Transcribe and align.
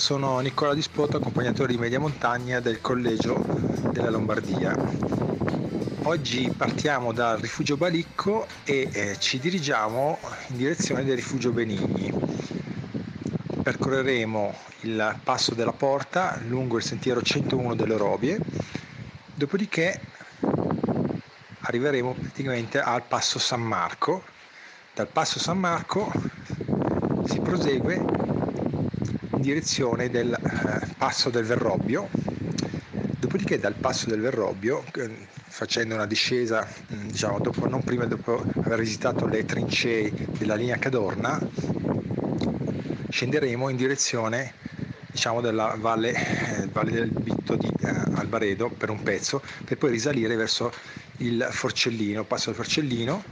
sono 0.00 0.38
Nicola 0.38 0.72
Dispoto, 0.72 1.18
accompagnatore 1.18 1.72
di 1.72 1.78
media 1.78 2.00
montagna 2.00 2.58
del 2.58 2.80
Collegio 2.80 3.44
della 3.92 4.08
Lombardia. 4.08 4.74
Oggi 6.04 6.50
partiamo 6.56 7.12
dal 7.12 7.38
rifugio 7.38 7.76
Balicco 7.76 8.46
e 8.64 8.88
eh, 8.90 9.16
ci 9.18 9.38
dirigiamo 9.38 10.18
in 10.48 10.56
direzione 10.56 11.04
del 11.04 11.16
rifugio 11.16 11.52
Benigni 11.52 12.10
percorreremo 13.62 14.54
il 14.80 15.20
passo 15.22 15.54
della 15.54 15.74
porta 15.74 16.40
lungo 16.46 16.78
il 16.78 16.82
sentiero 16.82 17.20
101 17.20 17.74
delle 17.74 17.98
Robie, 17.98 18.38
dopodiché 19.34 20.00
arriveremo 21.60 22.14
praticamente 22.14 22.80
al 22.80 23.02
passo 23.02 23.38
San 23.38 23.60
Marco. 23.60 24.22
Dal 24.94 25.08
passo 25.08 25.38
San 25.38 25.58
Marco 25.58 26.10
si 27.26 27.38
prosegue 27.40 28.19
in 29.40 29.46
direzione 29.46 30.10
del 30.10 30.32
eh, 30.32 30.86
passo 30.98 31.30
del 31.30 31.44
Verrobbio, 31.44 32.10
dopodiché 33.18 33.58
dal 33.58 33.72
passo 33.72 34.10
del 34.10 34.20
Verrobbio, 34.20 34.84
eh, 34.96 35.08
facendo 35.48 35.94
una 35.94 36.04
discesa, 36.04 36.68
mm, 36.92 37.06
diciamo, 37.08 37.38
dopo, 37.38 37.66
non 37.66 37.82
prima 37.82 38.04
dopo 38.04 38.44
aver 38.64 38.80
visitato 38.80 39.26
le 39.26 39.46
trincee 39.46 40.12
della 40.36 40.56
linea 40.56 40.76
Cadorna, 40.76 41.40
scenderemo 43.08 43.70
in 43.70 43.76
direzione 43.76 44.54
diciamo 45.06 45.40
della 45.40 45.74
valle, 45.76 46.12
eh, 46.12 46.68
valle 46.70 46.90
del 46.92 47.10
Bitto 47.10 47.56
di 47.56 47.68
eh, 47.80 47.88
Albaredo 47.88 48.68
per 48.68 48.90
un 48.90 49.02
pezzo 49.02 49.42
per 49.64 49.76
poi 49.78 49.90
risalire 49.90 50.36
verso 50.36 50.70
il 51.18 51.48
Forcellino, 51.50 52.24
passo 52.24 52.46
del 52.46 52.56
Forcellino 52.56 53.24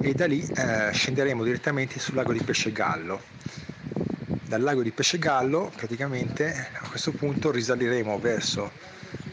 e 0.00 0.14
da 0.14 0.26
lì 0.26 0.40
eh, 0.40 0.90
scenderemo 0.90 1.44
direttamente 1.44 2.00
sul 2.00 2.14
lago 2.14 2.32
di 2.32 2.42
Pescegallo. 2.42 3.33
Dal 4.54 4.62
lago 4.62 4.84
di 4.84 4.92
Pescegallo 4.92 5.72
praticamente 5.74 6.68
a 6.74 6.86
questo 6.88 7.10
punto 7.10 7.50
risaliremo 7.50 8.20
verso 8.20 8.70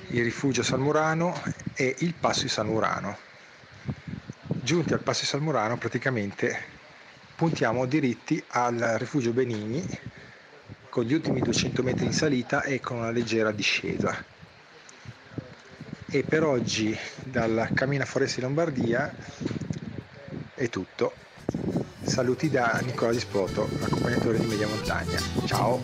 il 0.09 0.23
rifugio 0.23 0.63
Salmurano 0.63 1.39
e 1.75 1.95
il 1.99 2.15
passo 2.15 2.41
di 2.41 2.49
Salmurano. 2.49 3.15
Giunti 4.47 4.93
al 4.93 5.01
passo 5.01 5.21
di 5.21 5.27
Salmurano 5.27 5.77
praticamente 5.77 6.59
puntiamo 7.35 7.85
diritti 7.85 8.43
al 8.47 8.95
rifugio 8.97 9.31
Benigni 9.31 9.87
con 10.89 11.03
gli 11.03 11.13
ultimi 11.13 11.39
200 11.39 11.83
metri 11.83 12.05
in 12.05 12.13
salita 12.13 12.63
e 12.63 12.79
con 12.79 12.97
una 12.97 13.11
leggera 13.11 13.51
discesa. 13.51 14.25
E 16.09 16.23
per 16.23 16.43
oggi 16.43 16.97
dal 17.21 17.69
Cammina 17.75 18.05
Foresti 18.05 18.41
Lombardia 18.41 19.13
è 20.55 20.67
tutto. 20.67 21.13
Saluti 22.03 22.49
da 22.49 22.79
Nicola 22.83 23.11
Dispoto, 23.11 23.69
accompagnatore 23.81 24.39
di 24.39 24.45
Media 24.45 24.67
Montagna. 24.67 25.19
Ciao! 25.45 25.81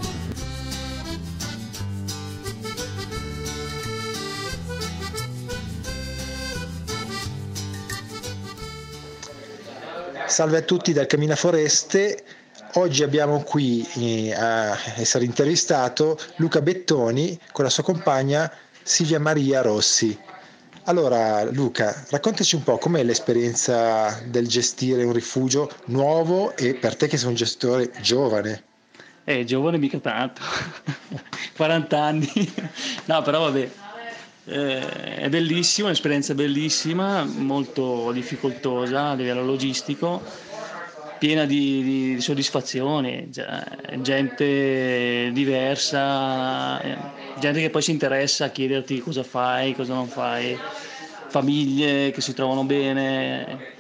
Salve 10.26 10.58
a 10.58 10.62
tutti 10.62 10.92
dal 10.94 11.06
Cammina 11.06 11.36
Foreste. 11.36 12.24
Oggi 12.74 13.02
abbiamo 13.04 13.42
qui 13.42 13.88
eh, 13.96 14.34
a 14.34 14.78
essere 14.98 15.24
intervistato 15.24 16.20
Luca 16.36 16.62
Bettoni 16.62 17.40
con 17.52 17.64
la 17.64 17.70
sua 17.70 17.84
compagna 17.84 18.52
Silvia 18.84 19.20
Maria 19.20 19.62
Rossi. 19.62 20.18
Allora 20.88 21.44
Luca, 21.44 22.06
raccontaci 22.12 22.56
un 22.56 22.64
po' 22.64 22.78
com'è 22.78 23.04
l'esperienza 23.04 24.22
del 24.26 24.48
gestire 24.48 25.04
un 25.04 25.12
rifugio 25.12 25.70
nuovo 25.88 26.56
e 26.56 26.76
per 26.76 26.96
te 26.96 27.08
che 27.08 27.18
sei 27.18 27.28
un 27.28 27.36
gestore 27.36 27.92
giovane. 28.00 28.64
Eh, 29.26 29.44
giovane 29.44 29.78
mica 29.80 29.98
tanto, 30.00 30.40
40 31.58 32.02
anni. 32.02 32.54
No, 33.04 33.22
però 33.22 33.42
vabbè, 33.42 33.70
eh, 34.46 35.16
è 35.18 35.28
bellissimo, 35.28 35.88
un'esperienza 35.88 36.34
bellissima, 36.34 37.26
molto 37.26 38.14
difficoltosa 38.14 39.10
a 39.10 39.14
livello 39.16 39.44
logistico, 39.44 40.22
piena 41.18 41.46
di, 41.46 42.16
di 42.16 42.22
soddisfazioni, 42.22 43.30
gente 44.02 45.30
diversa, 45.34 46.82
eh, 46.82 46.98
gente 47.40 47.62
che 47.62 47.70
poi 47.70 47.82
si 47.82 47.92
interessa 47.92 48.46
a 48.46 48.50
chiederti 48.50 49.00
cosa 49.02 49.24
fai, 49.24 49.76
cosa 49.76 49.94
non 49.94 50.08
fai, 50.08 50.58
famiglie 51.28 52.12
che 52.12 52.22
si 52.22 52.34
trovano 52.34 52.64
bene. 52.64 53.76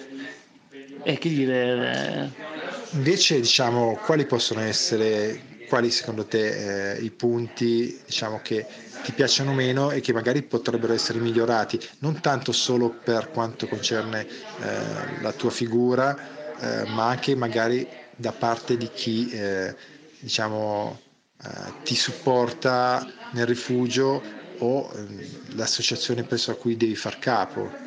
E 1.03 1.17
che 1.17 1.29
dire... 1.29 2.31
Eh. 2.33 2.45
Invece, 2.91 3.39
diciamo, 3.39 3.99
quali 4.05 4.25
possono 4.25 4.61
essere, 4.61 5.39
quali 5.67 5.91
secondo 5.91 6.25
te 6.25 6.95
eh, 6.95 7.01
i 7.01 7.11
punti 7.11 7.99
diciamo, 8.05 8.39
che 8.41 8.65
ti 9.03 9.11
piacciono 9.11 9.53
meno 9.53 9.91
e 9.91 10.01
che 10.01 10.11
magari 10.11 10.41
potrebbero 10.41 10.93
essere 10.93 11.19
migliorati, 11.19 11.79
non 11.99 12.19
tanto 12.19 12.51
solo 12.51 12.89
per 12.89 13.29
quanto 13.31 13.67
concerne 13.67 14.25
eh, 14.25 15.21
la 15.21 15.31
tua 15.31 15.49
figura, 15.49 16.36
eh, 16.59 16.85
ma 16.89 17.09
anche 17.09 17.35
magari 17.35 17.87
da 18.15 18.31
parte 18.31 18.77
di 18.77 18.89
chi 18.93 19.29
eh, 19.29 19.75
diciamo, 20.19 20.99
eh, 21.43 21.49
ti 21.83 21.95
supporta 21.95 23.05
nel 23.31 23.45
rifugio 23.45 24.21
o 24.59 24.91
ehm, 24.95 25.55
l'associazione 25.55 26.23
presso 26.23 26.51
a 26.51 26.55
cui 26.55 26.75
devi 26.75 26.95
far 26.95 27.19
capo. 27.19 27.85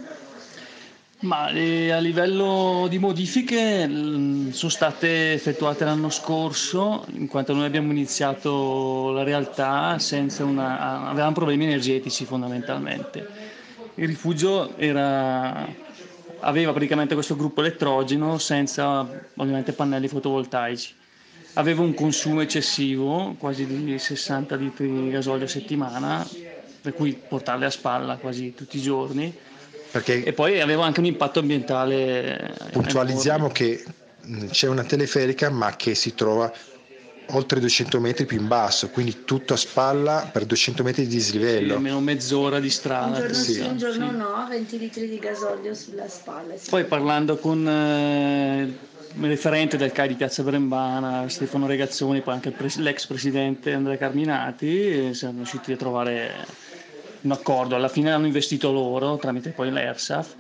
Ma 1.23 1.51
eh, 1.51 1.91
a 1.91 1.99
livello 1.99 2.87
di 2.89 2.99
modifiche 2.99 3.87
mh, 3.87 4.53
sono 4.53 4.71
state 4.71 5.35
effettuate 5.35 5.85
l'anno 5.85 6.09
scorso, 6.09 7.05
in 7.13 7.27
quanto 7.27 7.53
noi 7.53 7.67
abbiamo 7.67 7.91
iniziato 7.91 9.11
la 9.11 9.23
realtà 9.23 9.99
senza 9.99 10.45
una... 10.45 11.09
avevamo 11.09 11.35
problemi 11.35 11.65
energetici 11.65 12.25
fondamentalmente. 12.25 13.29
Il 13.97 14.07
rifugio 14.07 14.79
era, 14.79 15.69
aveva 16.41 16.73
praticamente 16.73 17.15
questo 17.15 17.37
gruppo 17.37 17.61
elettrogeno 17.61 18.39
senza 18.39 19.01
ovviamente 19.37 19.73
pannelli 19.73 20.09
fotovoltaici. 20.09 20.95
Aveva 21.55 21.83
un 21.83 21.95
consumo 21.95 22.41
eccessivo, 22.41 23.35
quasi 23.39 23.67
di 23.67 23.99
60 23.99 24.55
litri 24.57 24.91
di 24.91 25.11
gasolio 25.11 25.47
a 25.47 25.49
settimana, 25.49 26.27
per 26.81 26.95
cui 26.95 27.13
portarle 27.13 27.67
a 27.67 27.71
spalla 27.71 28.17
quasi 28.17 28.55
tutti 28.55 28.77
i 28.79 28.81
giorni 28.83 29.37
perché 29.91 30.23
e 30.23 30.33
poi 30.33 30.61
aveva 30.61 30.85
anche 30.85 31.01
un 31.01 31.07
impatto 31.07 31.41
ambientale. 31.41 32.55
Puntualizziamo 32.71 33.49
che 33.49 33.85
c'è 34.51 34.69
una 34.69 34.85
teleferica 34.85 35.51
ma 35.51 35.75
che 35.75 35.95
si 35.95 36.15
trova 36.15 36.53
oltre 37.33 37.61
200 37.61 38.01
metri 38.01 38.25
più 38.27 38.39
in 38.39 38.47
basso, 38.47 38.89
quindi 38.91 39.25
tutto 39.25 39.55
a 39.55 39.57
spalla 39.57 40.29
per 40.33 40.45
200 40.45 40.83
metri 40.83 41.07
di 41.07 41.15
dislivello. 41.15 41.69
Sì, 41.69 41.75
almeno 41.75 42.01
mezz'ora 42.01 42.61
di 42.61 42.71
strada. 42.71 43.07
Un 43.07 43.15
giorno 43.15 43.35
sì, 43.35 43.53
sì 43.53 43.61
un 43.61 43.77
giorno 43.77 44.11
sì. 44.11 44.17
no, 44.17 44.47
20 44.49 44.79
litri 44.79 45.09
di 45.09 45.19
gasolio 45.19 45.75
sulla 45.75 46.09
spalla. 46.09 46.57
Sì. 46.57 46.71
Poi 46.71 46.85
parlando 46.85 47.37
con 47.37 47.67
eh, 47.67 48.63
il 49.15 49.27
referente 49.27 49.77
del 49.77 49.93
CAI 49.93 50.09
di 50.09 50.15
Piazza 50.15 50.43
Brembana, 50.43 51.29
Stefano 51.29 51.67
Regazzoni, 51.67 52.21
poi 52.21 52.35
anche 52.35 52.51
pres- 52.51 52.79
l'ex 52.79 53.07
presidente 53.07 53.73
Andrea 53.73 53.97
Carminati, 53.97 55.15
siamo 55.15 55.37
riusciti 55.37 55.73
a 55.73 55.77
trovare 55.77 56.47
un 57.23 57.33
accordo, 57.33 57.75
alla 57.75 57.89
fine 57.89 58.13
hanno 58.13 58.27
investito 58.27 58.73
loro 58.73 59.17
tramite 59.17 59.51
poi 59.51 59.71
l'ERSAF 59.71 60.35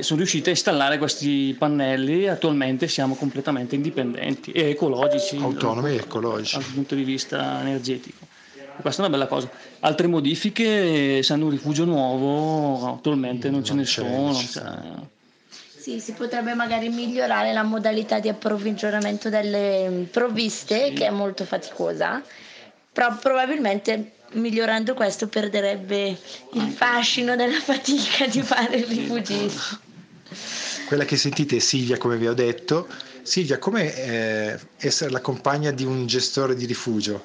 sono 0.00 0.18
riusciti 0.18 0.48
a 0.48 0.52
installare 0.52 0.98
questi 0.98 1.54
pannelli 1.58 2.28
attualmente 2.28 2.88
siamo 2.88 3.14
completamente 3.14 3.74
indipendenti 3.74 4.52
e 4.52 4.70
ecologici 4.70 5.36
autonomi 5.36 5.90
e 5.90 5.94
ecologici. 5.96 6.56
dal 6.56 6.64
punto 6.72 6.94
di 6.94 7.04
vista 7.04 7.60
energetico. 7.60 8.26
Questa 8.80 9.02
è 9.02 9.06
una 9.06 9.14
bella 9.16 9.28
cosa. 9.28 9.50
Altre 9.80 10.06
modifiche 10.06 11.22
se 11.22 11.32
hanno 11.32 11.44
un 11.44 11.50
rifugio 11.50 11.84
nuovo 11.84 12.94
attualmente 12.94 13.48
non, 13.50 13.58
non 13.60 13.64
ce 13.64 13.74
ne 13.74 13.84
sono 13.84 14.34
cioè... 14.34 15.08
Sì, 15.80 15.98
si 15.98 16.12
potrebbe 16.12 16.52
magari 16.52 16.90
migliorare 16.90 17.54
la 17.54 17.62
modalità 17.62 18.20
di 18.20 18.28
approvvigionamento 18.28 19.30
delle 19.30 20.06
provviste, 20.10 20.88
sì. 20.88 20.92
che 20.92 21.06
è 21.06 21.10
molto 21.10 21.44
faticosa, 21.44 22.22
però 22.92 23.16
probabilmente 23.16 24.12
migliorando 24.32 24.94
questo 24.94 25.28
perderebbe 25.28 26.16
il 26.52 26.70
fascino 26.70 27.36
della 27.36 27.60
fatica 27.60 28.26
di 28.26 28.42
fare 28.42 28.76
il 28.76 28.86
rifugista. 28.86 29.80
Quella 30.90 31.04
che 31.04 31.16
sentite 31.16 31.54
è 31.54 31.58
Silvia, 31.60 31.98
come 31.98 32.16
vi 32.16 32.26
ho 32.26 32.34
detto. 32.34 32.88
Silvia, 33.22 33.60
come 33.60 33.94
eh, 33.94 34.58
essere 34.78 35.12
la 35.12 35.20
compagna 35.20 35.70
di 35.70 35.84
un 35.84 36.08
gestore 36.08 36.56
di 36.56 36.66
rifugio? 36.66 37.22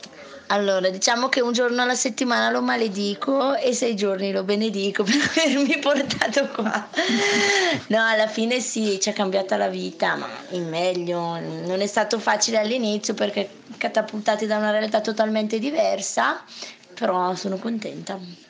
Allora, 0.50 0.88
diciamo 0.92 1.30
che 1.30 1.42
un 1.42 1.52
giorno 1.52 1.82
alla 1.82 1.96
settimana 1.96 2.52
lo 2.52 2.62
maledico 2.62 3.56
e 3.56 3.74
sei 3.74 3.96
giorni 3.96 4.32
lo 4.32 4.44
benedico 4.44 5.02
per 5.04 5.16
avermi 5.16 5.80
portato 5.80 6.48
qua. 6.50 6.88
No, 7.88 8.06
alla 8.06 8.28
fine 8.28 8.60
sì, 8.60 9.00
ci 9.02 9.10
è 9.10 9.14
cambiata 9.14 9.58
la 9.58 9.70
vita, 9.70 10.14
ma 10.14 10.30
in 10.50 10.70
meglio. 10.70 11.40
Non 11.40 11.82
è 11.82 11.88
stato 11.88 12.20
facile 12.20 12.60
all'inizio 12.60 13.16
perché 13.16 13.50
catapultati 13.78 14.46
da 14.46 14.58
una 14.58 14.70
realtà 14.70 15.02
totalmente 15.02 15.58
diversa, 15.58 16.44
però 16.94 17.34
sono 17.34 17.58
contenta. 17.58 18.46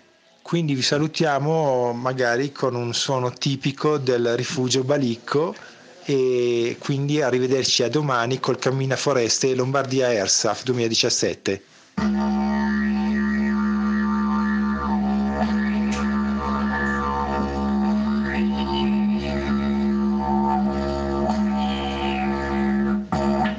Quindi 0.46 0.76
vi 0.76 0.84
salutiamo 0.84 1.92
magari 1.94 2.52
con 2.52 2.76
un 2.76 2.94
suono 2.94 3.34
tipico 3.34 3.98
del 3.98 4.36
rifugio 4.38 4.84
Balicco 4.84 5.56
e 6.04 6.78
quindi 6.80 7.20
arrivederci 7.20 7.82
a 7.82 7.90
domani 7.90 8.40
col 8.40 8.60
Cammina 8.60 8.96
Foreste 8.96 9.56
Lombardia 9.56 10.06
Airsoft 10.06 10.66
2017. 10.66 11.64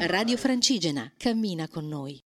Radio 0.06 0.36
Francigena, 0.36 1.12
cammina 1.16 1.66
con 1.66 1.88
noi. 1.88 2.25